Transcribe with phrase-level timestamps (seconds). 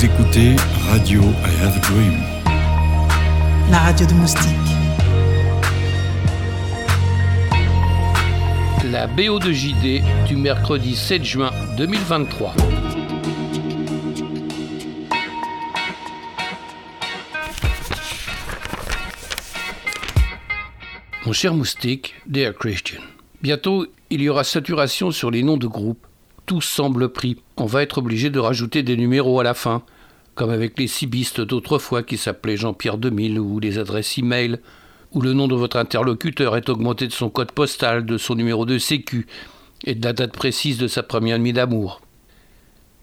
[0.00, 0.56] Vous écoutez
[0.88, 2.22] Radio I Have a Dream.
[3.70, 4.46] La radio de Moustique.
[8.90, 12.54] La BO de JD du mercredi 7 juin 2023.
[21.26, 23.02] Mon cher moustique, Dear Christian,
[23.42, 26.06] bientôt il y aura saturation sur les noms de groupes.
[26.46, 27.36] Tout semble pris.
[27.58, 29.84] On va être obligé de rajouter des numéros à la fin,
[30.34, 34.60] comme avec les cibistes d'autrefois qui s'appelaient Jean-Pierre 2000 ou les adresses e-mail,
[35.12, 38.64] où le nom de votre interlocuteur est augmenté de son code postal, de son numéro
[38.64, 39.26] de sécu
[39.84, 42.00] et de la date précise de sa première nuit d'amour.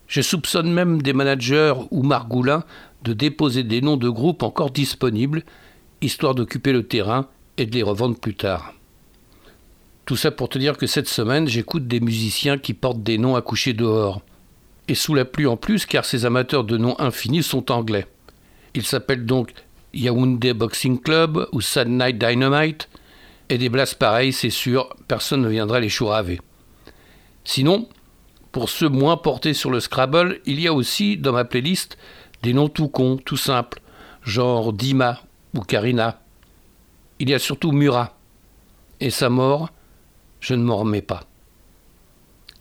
[0.08, 2.64] Je soupçonne même des managers ou margoulins
[3.04, 5.44] de déposer des noms de groupes encore disponibles,
[6.02, 8.74] histoire d'occuper le terrain et de les revendre plus tard.
[10.06, 13.36] Tout ça pour te dire que cette semaine, j'écoute des musiciens qui portent des noms
[13.36, 14.22] à coucher dehors.
[14.88, 18.08] Et sous la pluie en plus, car ces amateurs de noms infinis sont anglais.
[18.74, 19.54] Ils s'appellent donc
[19.94, 22.90] Yaoundé Boxing Club ou Sad Night Dynamite,
[23.50, 26.42] et des blasts pareils, c'est sûr, personne ne viendra les chouraver.
[27.44, 27.88] Sinon,
[28.52, 31.98] pour ceux moins portés sur le Scrabble, il y a aussi dans ma playlist
[32.44, 33.82] des noms tout cons, tout simples,
[34.24, 35.22] genre Dima
[35.54, 36.22] ou Karina.
[37.20, 38.18] Il y a surtout Murat.
[39.00, 39.70] Et sa mort,
[40.40, 41.22] je ne m'en remets pas.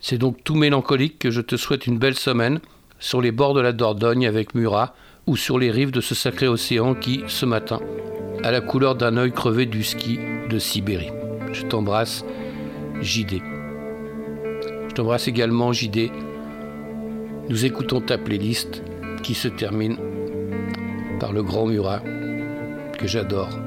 [0.09, 2.61] C'est donc tout mélancolique que je te souhaite une belle semaine
[3.01, 4.95] sur les bords de la Dordogne avec Murat
[5.27, 7.81] ou sur les rives de ce sacré océan qui, ce matin,
[8.45, 11.11] a la couleur d'un œil crevé du ski de Sibérie.
[11.53, 12.25] Je t'embrasse,
[13.03, 13.43] JD.
[14.89, 16.13] Je t'embrasse également, JD.
[17.49, 18.85] Nous écoutons ta playlist
[19.25, 19.97] qui se termine
[21.19, 22.01] par le grand Murat
[22.97, 23.66] que j'adore.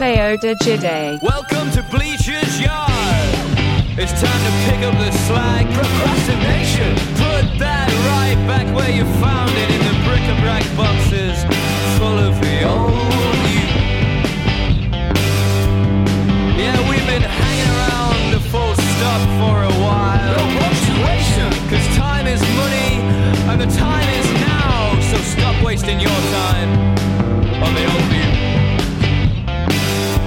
[0.00, 0.56] Player de
[1.20, 2.88] Welcome to Bleacher's Yard.
[4.00, 5.66] It's time to pick up the slack.
[5.74, 6.96] Procrastination.
[7.20, 11.44] Put that right back where you found it in the bric-a-brac boxes
[12.00, 13.68] full of the old you.
[16.56, 20.32] Yeah, we've been hanging around the full stop for a while.
[20.32, 21.52] No punctuation.
[21.68, 23.04] Cause time is money
[23.52, 24.98] and the time is now.
[25.12, 26.70] So stop wasting your time
[27.60, 28.49] on the old you.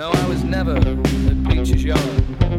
[0.00, 0.96] No, I was never a
[1.44, 2.49] preacher's yard.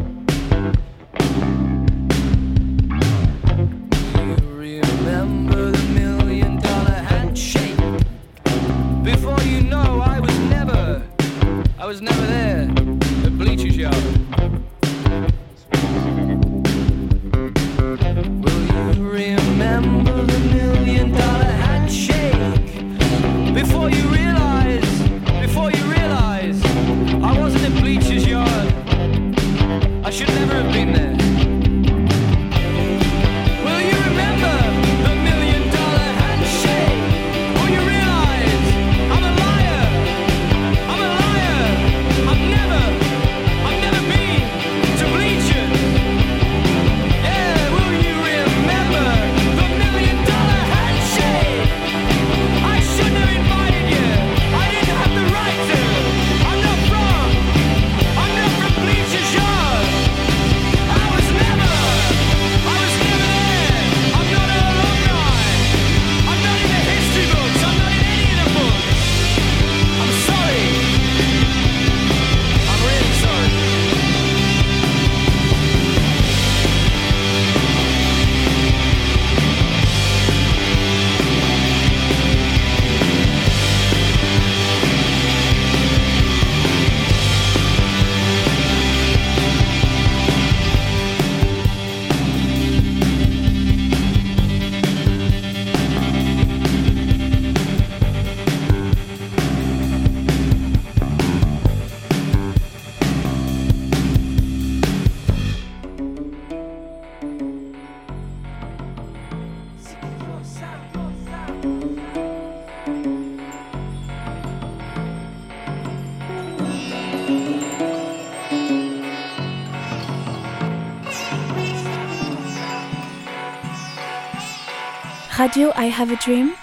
[125.42, 126.54] Radio I Have a Dream.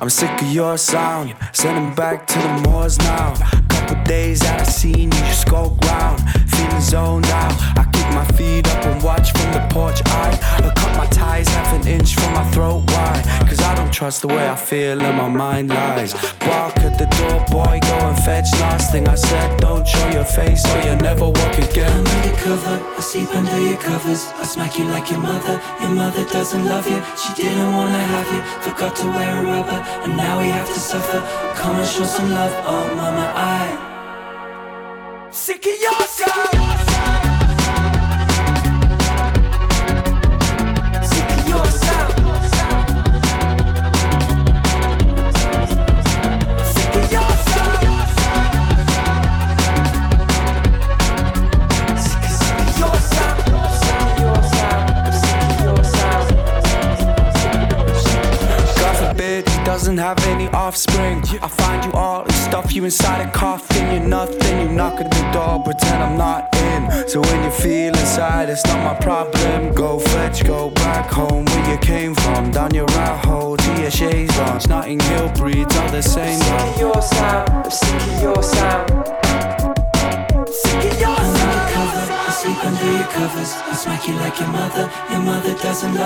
[0.00, 3.34] I'm sick of your sound, Sending back to the moors now
[3.90, 6.20] Couple days out of seen you skulk round.
[6.48, 7.54] Feeling zoned out.
[7.76, 10.00] I kick my feet up and watch from the porch.
[10.06, 10.30] I,
[10.62, 12.84] I cut my ties half an inch from my throat.
[12.86, 13.20] Why?
[13.48, 16.14] Cause I don't trust the way I feel and my mind lies.
[16.46, 18.46] Walk at the door, boy, go and fetch.
[18.60, 21.90] Last thing I said, don't show your face or you'll never walk again.
[21.90, 24.22] I'm undercover, I sleep under your covers.
[24.36, 25.60] I smack you like your mother.
[25.80, 27.02] Your mother doesn't love you.
[27.18, 28.40] She didn't wanna have you.
[28.70, 31.20] Forgot to wear a rubber, and now we have to suffer.
[31.56, 33.32] Come and show some love, oh mama.
[33.34, 33.79] I
[35.62, 35.99] sick of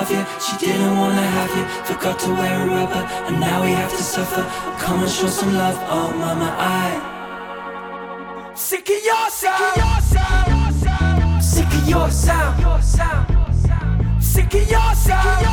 [0.04, 0.24] love you.
[0.40, 1.64] She didn't wanna have you.
[1.84, 4.42] Forgot to wear a rubber, and now we have to suffer.
[4.78, 6.54] Come and show some love, oh mama.
[6.58, 7.12] I
[8.54, 10.02] sick of your sound.
[11.42, 12.84] Sick of your sound.
[14.22, 15.42] Sick of your sound.
[15.42, 15.43] Sick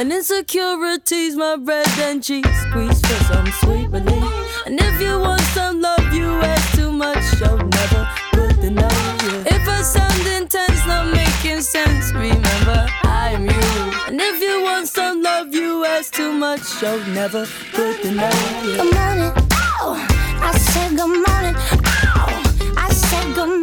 [0.00, 4.64] And insecurities, my bread and cheese squeeze for some sweet relief.
[4.64, 7.22] And if you want some love, you ask too much.
[7.38, 9.54] You'll never put the yeah.
[9.54, 14.08] If I sound intense, not making sense, remember I am you.
[14.08, 16.80] And if you want some love, you ask too much.
[16.80, 18.62] You'll never put the yeah.
[18.62, 19.48] Good morning.
[19.52, 20.08] Ow.
[20.40, 21.56] I said good morning.
[21.84, 22.74] Ow.
[22.78, 23.59] I said good morning.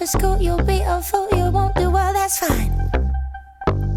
[0.00, 1.28] For school, you'll be a fool.
[1.32, 2.72] You won't do well, that's fine.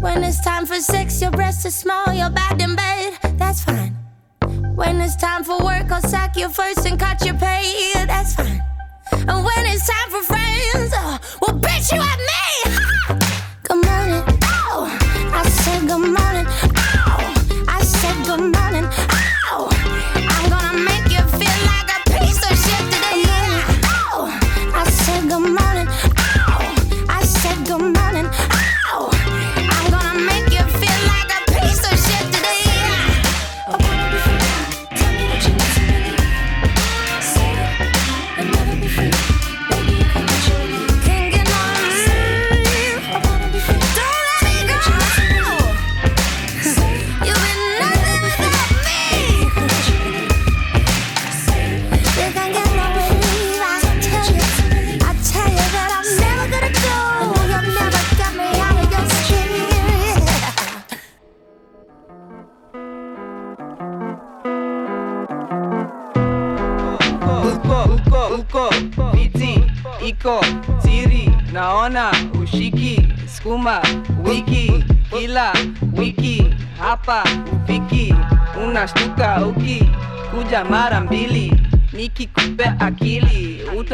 [0.02, 3.96] When it's time for sex, your breasts are small, you're bad in bed, that's fine.
[4.74, 7.92] When it's time for work, I'll sack you first and cut your pay.
[7.94, 8.62] That's fine.
[9.12, 12.42] And when it's time for friends, uh, well, bitch, you at me.
[13.62, 14.24] Good morning.
[14.44, 14.84] Oh,
[15.32, 16.46] I said good morning.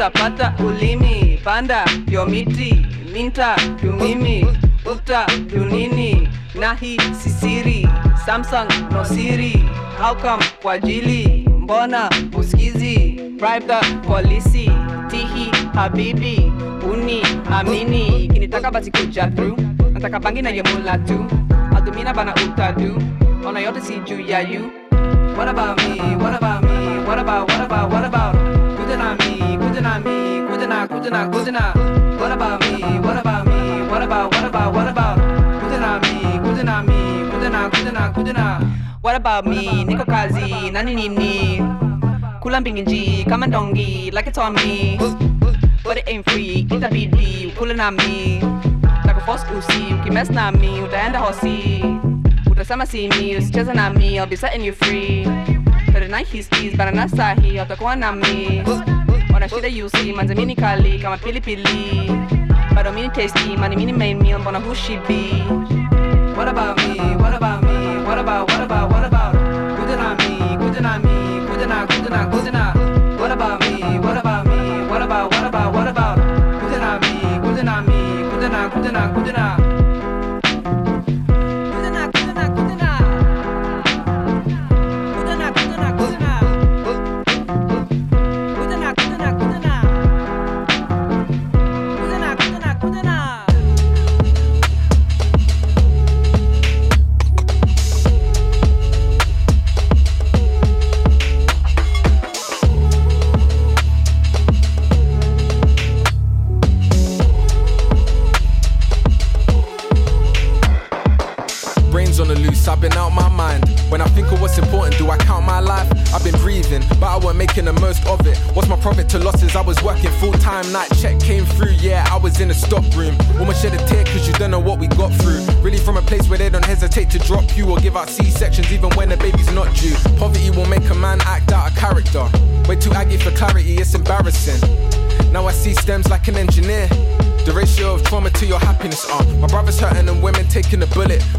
[0.01, 4.45] Utapata ulimi panda yomiti minta yumimi
[4.91, 6.27] uta yunini
[6.59, 7.87] nahi sisiri
[8.25, 9.65] samsung nosiri
[9.99, 11.49] haukam kwa jili?
[11.59, 14.71] Mbona uskizi private polisi
[15.07, 16.51] tihi habibi
[16.93, 18.27] uni amini.
[18.33, 19.59] Kinitaka basi kuja through.
[19.93, 21.25] Nataka bangi na tu.
[21.77, 23.01] Adumina bana utadu
[23.45, 24.71] ona yote si juu ya you.
[25.37, 26.15] What about me?
[26.17, 27.05] What about me?
[27.07, 28.30] What about what about what about
[31.01, 31.73] kuja na kuja na
[32.21, 32.99] what about me?
[33.01, 33.81] What about me?
[33.89, 35.17] What about what about what about?
[35.61, 38.61] Kuja na mi kuja na mi kuja na kuja na kuja na
[39.01, 39.83] what about me?
[39.85, 41.63] Niko kazi nani nini
[42.39, 44.99] kula mbinginji kama ndongi like it's on me.
[45.83, 48.39] But it ain't free itabidi kula na mi
[49.05, 51.83] nakufos usi ukimes na mi utaenda hosi.
[52.51, 55.23] Utasema simi usicheze na mi I'll be setting you free.
[55.93, 57.57] Tonight he's teased but na sahi
[59.45, 62.11] utakuwa na mi wana shida yusi manze mini kali kama pilipili
[62.75, 65.43] bado mini tasty mani mini main meal mbona who she be
[66.37, 66.95] What about me?
[67.17, 68.03] What about me?
[68.03, 69.35] What about what about what about
[69.77, 72.73] kuja na mi kuja na mi kuja na kuja na kuja na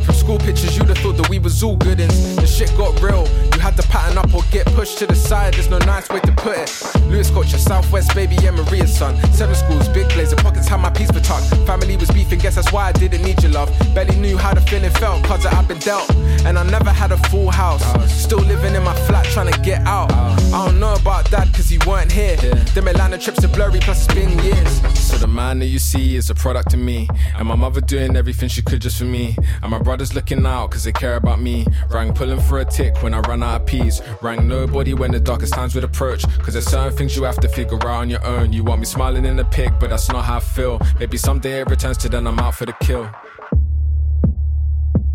[0.05, 3.01] From school pictures, you'd have thought that we was all good and the shit got
[3.01, 3.52] real.
[3.63, 6.33] Had to pattern up or get pushed to the side, there's no nice way to
[6.33, 6.71] put it.
[7.07, 9.15] Lewis Culture, Southwest, baby, yeah, Maria's son.
[9.33, 11.45] Seven schools, big blazer, pockets had my piece for tuck.
[11.65, 13.71] Family was beefing, guess that's why I didn't need your love.
[13.95, 16.13] Barely knew how the feeling felt, cause I've been dealt.
[16.45, 17.85] And I never had a full house.
[18.13, 20.11] Still living in my flat, trying to get out.
[20.13, 22.37] I don't know about that, cause he weren't here.
[22.75, 24.81] Them Atlanta trips are blurry, plus it's been years.
[24.99, 27.09] So the man that you see is a product of me.
[27.37, 29.37] And my mother doing everything she could just for me.
[29.63, 31.65] And my brothers looking out cause they care about me.
[31.91, 34.03] Rang pulling for a tick when I run out of peas.
[34.21, 36.23] Rang nobody when the darkest times would approach.
[36.41, 38.53] Cause there's certain things you have to figure out on your own.
[38.53, 40.81] You want me smiling in the pic, but that's not how I feel.
[40.99, 43.11] Maybe someday it returns to then I'm out for the kill.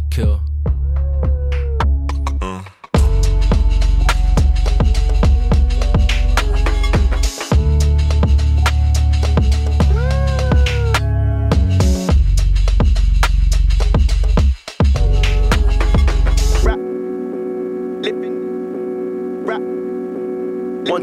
[0.10, 0.47] Kill.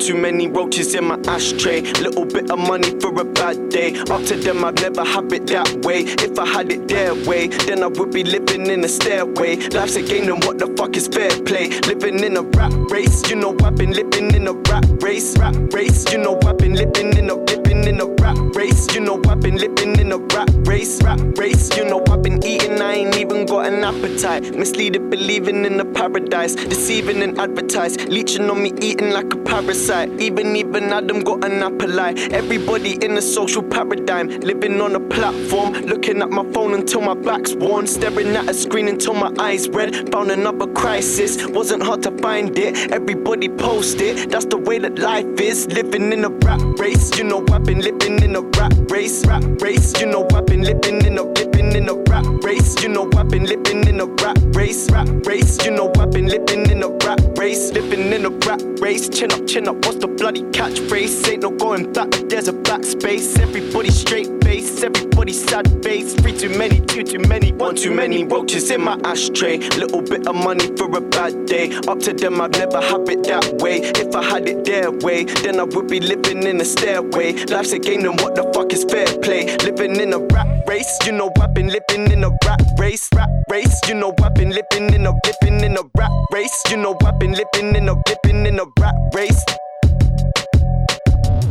[0.04, 1.80] Too many roaches in my ashtray.
[1.80, 3.96] Little bit of money for a bad day.
[4.10, 6.02] Up to them, I'd never have it that way.
[6.02, 9.56] If I had it their way, then I would be living in a stairway.
[9.68, 11.68] Life's a game, then what the fuck is fair play?
[11.88, 15.38] Living in a rat race, you know I've been living in a rat race.
[15.38, 18.92] Rat race, you know I've been living in a living in a rat race.
[18.94, 21.02] You know I've been living in a rat race.
[21.02, 24.54] Rat race, you know I've been eating, I ain't even got an appetite.
[24.54, 30.10] Misleading, believing in a paradise, deceiving and advertise, leeching on me, eating like a parasite.
[30.20, 32.14] Even even Adam got an apple eye.
[32.30, 37.14] Everybody in a social paradigm, living on a platform, looking at my phone until my
[37.14, 40.10] back's worn, staring at a screen until my eyes red.
[40.12, 42.92] Found another crisis, wasn't hard to find it.
[42.92, 45.66] Everybody post it, that's the way that life is.
[45.68, 49.44] Living in a rat race, you know I've been living in a rat race, rat
[49.62, 49.98] race.
[50.00, 52.82] You know I've been living in a living in a rat race.
[52.82, 55.64] You know I've been living in a rat race, rat race.
[55.64, 59.08] You know I've been living in a rat race, living in a rat race.
[59.08, 59.76] Chin up, chin up.
[59.84, 61.28] What's the bloody catchphrase?
[61.28, 63.38] Ain't no going back there's a backspace.
[63.38, 66.14] Everybody straight face, everybody sad face.
[66.14, 69.58] Three too many, two too many, one too many roaches in my ashtray.
[69.82, 71.76] Little bit of money for a bad day.
[71.86, 73.76] Up to them, I'd never have it that way.
[74.02, 77.44] If I had it their way, then I would be living in a stairway.
[77.44, 79.56] Life's a game, then what the fuck is fair play?
[79.58, 83.30] Living in a rat race, you know I've been living in a rat race, rat
[83.48, 83.80] race.
[83.88, 86.62] You know I've been living in a living in a rat race.
[86.70, 89.44] You know I've been living in a living in a rat race.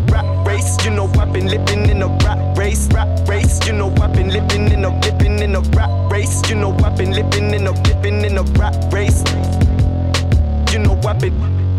[0.08, 3.60] Rat race, you know I've been living in a rat race, rat race.
[3.68, 6.42] You know I've been living in a living in a rat race.
[6.50, 9.24] You know I've been living in a living in a rat race.
[10.72, 11.73] You know I've been.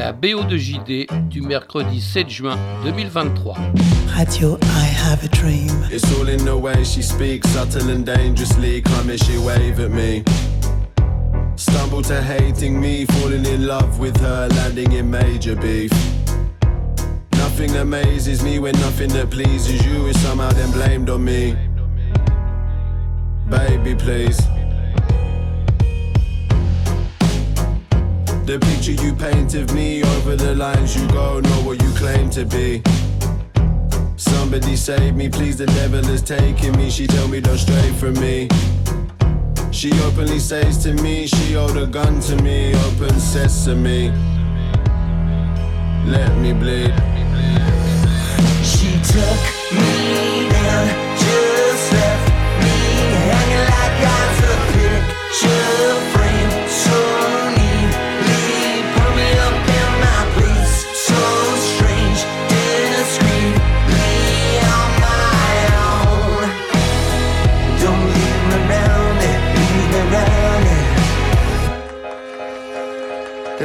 [0.00, 3.52] La BO de JD du mercredi 7 juin 2023.
[4.16, 5.68] Radio I Have a Dream.
[5.92, 8.80] It's all in the way she speaks, subtle and dangerously.
[8.80, 10.24] Come she wave at me.
[11.56, 15.92] Stumble to hating me, falling in love with her, landing in major beef.
[17.32, 21.54] Nothing amazes me when nothing that pleases you is somehow then blamed on me.
[23.50, 24.40] Baby, please.
[28.50, 32.28] The picture you paint of me over the lines you go, know what you claim
[32.30, 32.82] to be.
[34.16, 35.56] Somebody save me, please.
[35.56, 36.90] The devil is taking me.
[36.90, 38.48] She tell me don't stray from me.
[39.70, 42.74] She openly says to me, she owed a gun to me.
[42.86, 44.10] Open sesame.
[46.10, 46.92] Let me bleed.
[48.66, 49.40] She took
[49.78, 50.88] me down,
[51.22, 52.28] just left
[52.64, 52.76] me
[53.30, 56.19] hanging like I was a picture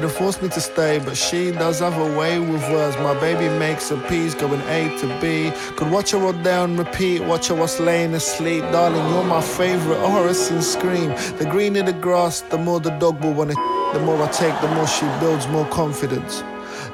[0.06, 2.96] Have forced me to stay, but she does have a way with words.
[2.98, 5.52] My baby makes a piece going A to B.
[5.78, 8.62] Could watch her all down, repeat, watch her whilst laying asleep.
[8.66, 11.10] Darling, you're my favorite oh, Orison scream.
[11.40, 13.56] The greener the grass, the more the dog will wanna.
[13.94, 16.44] The more I take, the more she builds more confidence.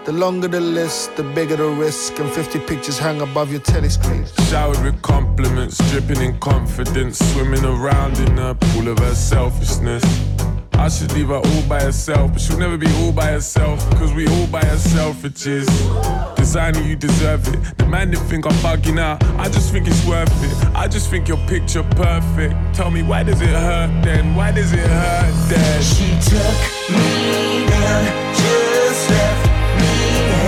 [0.05, 3.89] The longer the list, the bigger the risk, and 50 pictures hang above your telly
[3.89, 4.25] screen.
[4.47, 10.01] Showered with compliments, dripping in confidence, swimming around in a pool of her selfishness.
[10.73, 14.13] I should leave her all by herself, but she'll never be all by herself, cause
[14.13, 15.67] we all by herself, it is.
[16.35, 17.77] Designer, you deserve it.
[17.77, 20.75] The man didn't think I'm bugging out, I just think it's worth it.
[20.75, 22.55] I just think your picture perfect.
[22.73, 24.35] Tell me, why does it hurt then?
[24.35, 25.81] Why does it hurt then?
[25.81, 26.57] She took
[26.89, 29.45] me down, just left
[29.79, 29.93] me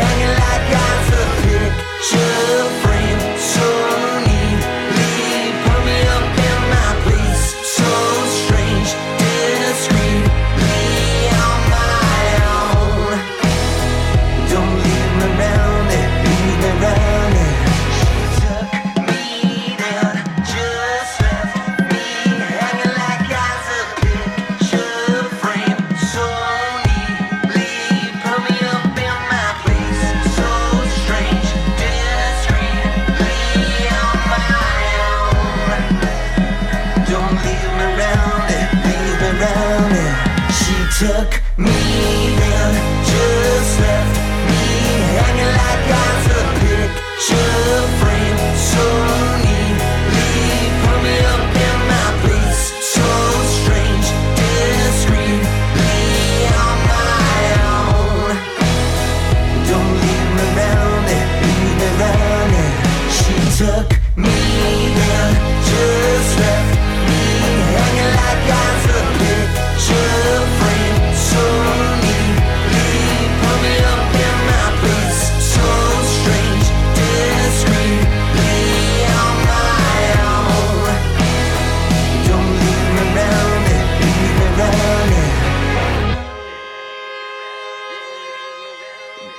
[0.01, 3.12] hanging like was a picture frame.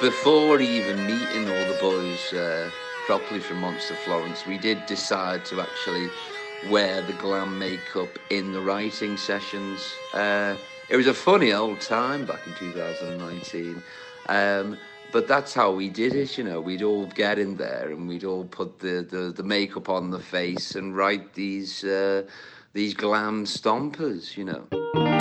[0.05, 2.71] before even meeting all the boys uh,
[3.07, 6.11] properly from Monster Florence, we did decide to actually
[6.69, 9.81] wear the glam makeup in the writing sessions.
[10.13, 10.57] Uh,
[10.91, 13.83] it was a funny old time back in 2019.
[14.29, 14.77] Um,
[15.11, 16.61] but that's how we did it, you know.
[16.61, 20.21] We'd all get in there and we'd all put the, the, the makeup on the
[20.21, 22.25] face and write these uh,
[22.75, 25.14] these glam stompers, you know.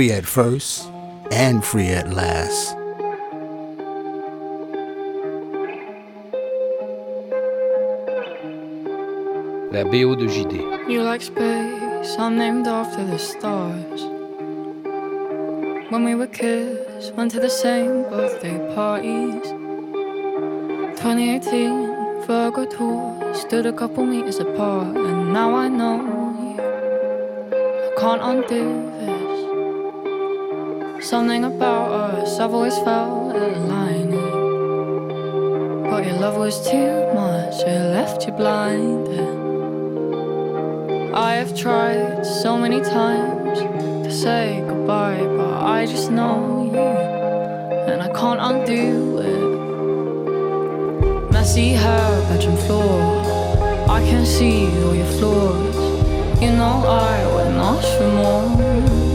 [0.00, 0.88] free at first
[1.30, 2.74] and free at last.
[9.72, 10.88] La BO de JD.
[10.88, 14.00] You like space, I'm named after the stars.
[15.90, 19.42] When we were kids, went to the same birthday parties.
[20.96, 25.96] 2018, Virgo tour, stood a couple meters apart, and now I know
[26.40, 26.56] you.
[27.86, 28.64] I can't undo
[29.04, 29.19] this.
[31.10, 34.12] Something about us, I've always felt aligned.
[35.90, 39.08] But your love was too much, it left you blind.
[41.12, 46.78] I have tried so many times to say goodbye, but I just know you,
[47.90, 49.48] and I can't undo it.
[51.32, 53.02] Messy hair, bedroom floor,
[53.90, 55.76] I can see all your flaws.
[56.40, 59.09] You know I would not for more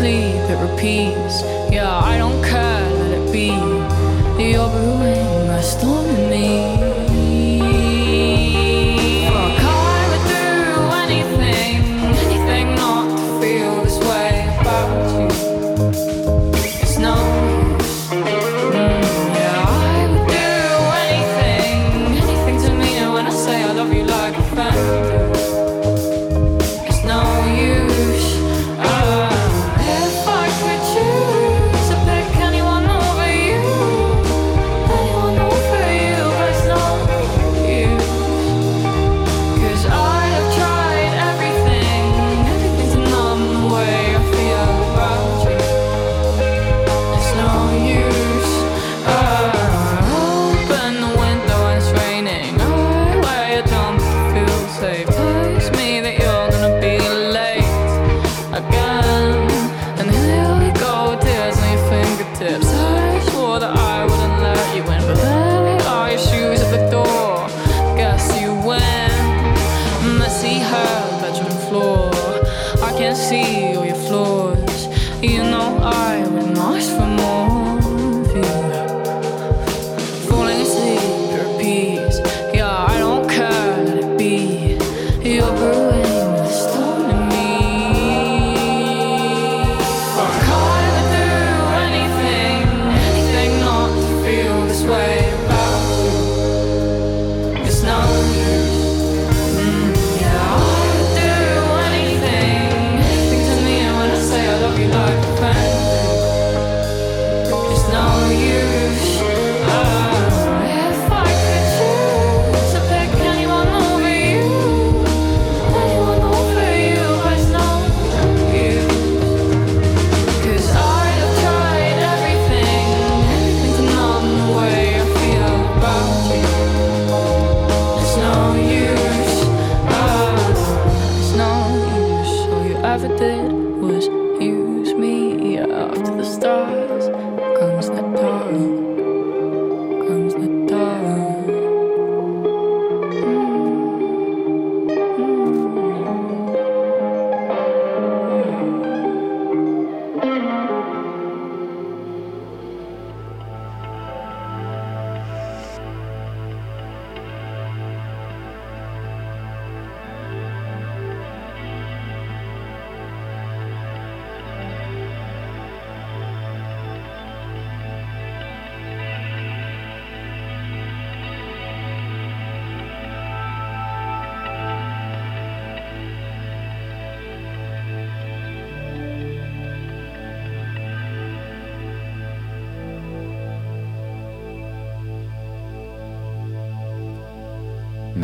[0.00, 1.42] sleep, it repeats.
[1.70, 3.48] Yeah, I don't care, let it be.
[4.42, 6.89] You're brewing a storm in me.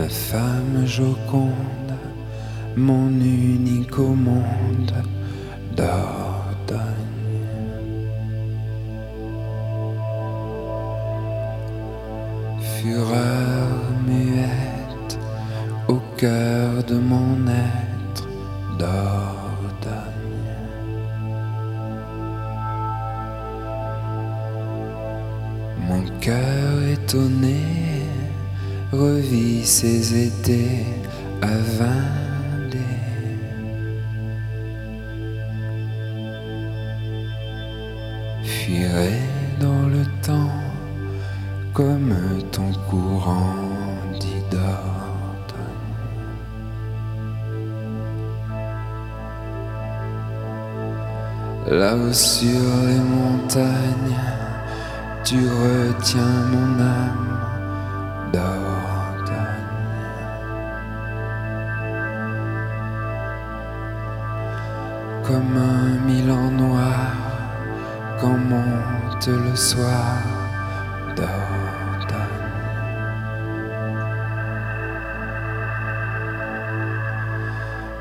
[0.07, 1.93] Ma femme joconde,
[2.77, 4.93] mon unique au monde
[5.77, 6.26] d'Ordogne.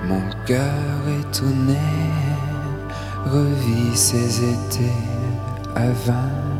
[0.07, 1.79] Mon cœur étonné
[3.25, 4.91] revit ses étés
[5.75, 6.54] à Vendée.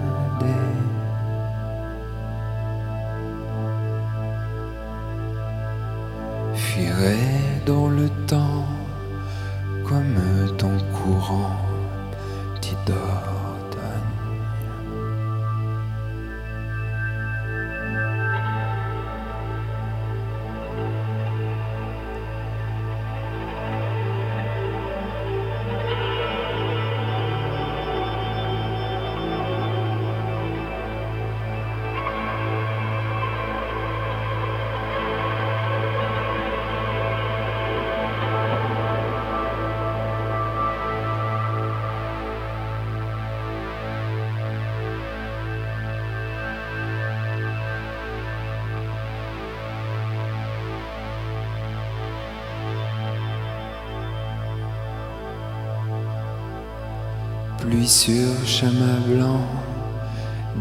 [58.05, 59.41] Sur chemin blanc,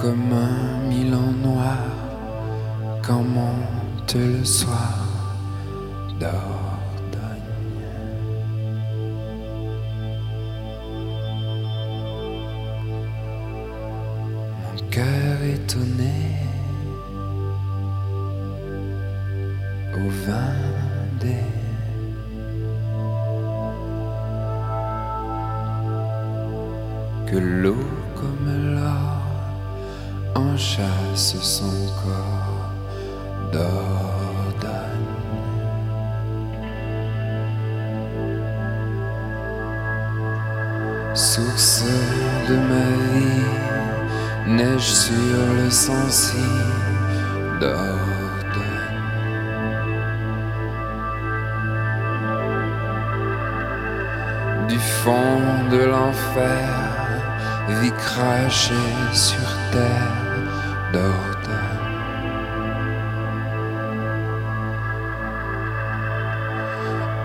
[0.00, 1.76] Comme un Milan noir
[3.06, 4.96] quand monte le soir
[6.18, 7.52] d'Ordogne.
[14.62, 16.45] Mon cœur étonné
[19.96, 21.44] au Vendée.
[27.26, 29.22] Que l'eau comme l'or
[30.34, 32.70] enchasse son corps
[33.52, 34.72] d'Ordogne.
[41.14, 41.84] Source
[42.48, 46.36] de ma vie, neige sur le sensi
[47.60, 48.15] d'Ordogne.
[54.76, 56.68] Du fond de l'enfer,
[57.80, 60.16] vie crachée sur terre
[60.92, 61.86] d'Ordogne.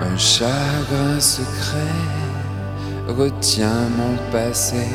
[0.02, 1.99] Un chagrin secret
[3.08, 4.88] retient mon passé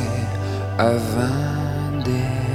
[0.79, 2.13] à Vendée.
[2.13, 2.46] Mais